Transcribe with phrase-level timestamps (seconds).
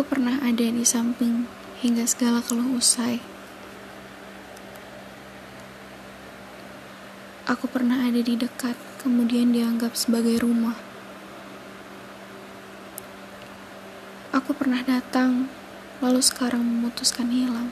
[0.00, 1.44] Aku pernah ada di samping
[1.84, 3.20] hingga segala keluh usai.
[7.44, 10.72] Aku pernah ada di dekat, kemudian dianggap sebagai rumah.
[14.32, 15.52] Aku pernah datang,
[16.00, 17.68] lalu sekarang memutuskan hilang.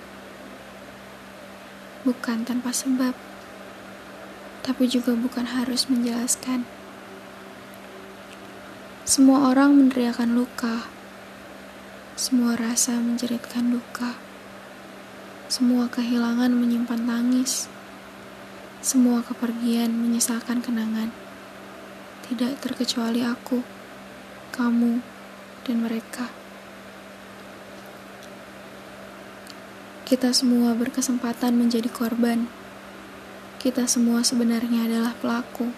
[2.04, 3.16] Bukan tanpa sebab,
[4.68, 6.68] tapi juga bukan harus menjelaskan.
[9.08, 10.97] Semua orang meneriakan luka
[12.18, 14.18] semua rasa menjeritkan duka.
[15.46, 17.70] Semua kehilangan menyimpan tangis.
[18.82, 21.14] Semua kepergian menyisakan kenangan.
[22.26, 23.62] Tidak terkecuali aku,
[24.50, 24.98] kamu,
[25.62, 26.26] dan mereka.
[30.02, 32.50] Kita semua berkesempatan menjadi korban.
[33.62, 35.70] Kita semua sebenarnya adalah pelaku.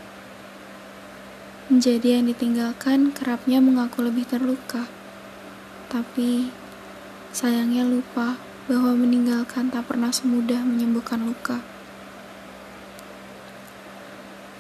[1.69, 4.89] Menjadi yang ditinggalkan kerapnya mengaku lebih terluka.
[5.91, 6.47] Tapi
[7.35, 8.39] sayangnya lupa
[8.71, 11.59] bahwa meninggalkan tak pernah semudah menyembuhkan luka.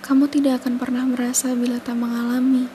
[0.02, 2.66] Kamu tidak akan pernah merasa bila tak mengalami.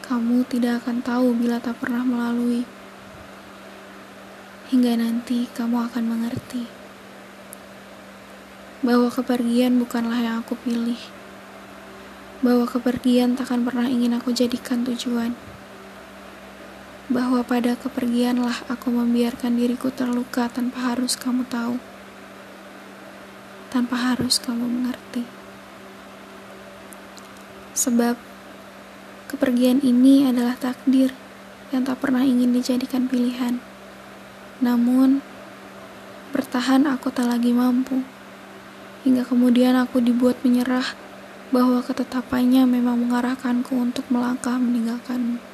[0.00, 2.64] Kamu tidak akan tahu bila tak pernah melalui.
[4.72, 6.64] Hingga nanti kamu akan mengerti
[8.80, 11.00] bahwa kepergian bukanlah yang aku pilih.
[12.40, 15.36] Bahwa kepergian takkan pernah ingin aku jadikan tujuan
[17.12, 21.76] bahwa pada kepergianlah aku membiarkan diriku terluka tanpa harus kamu tahu,
[23.68, 25.28] tanpa harus kamu mengerti.
[27.76, 28.16] Sebab
[29.28, 31.12] kepergian ini adalah takdir
[31.74, 33.60] yang tak pernah ingin dijadikan pilihan.
[34.62, 35.20] Namun,
[36.32, 38.00] bertahan aku tak lagi mampu.
[39.04, 40.96] Hingga kemudian aku dibuat menyerah
[41.52, 45.53] bahwa ketetapannya memang mengarahkanku untuk melangkah meninggalkanmu.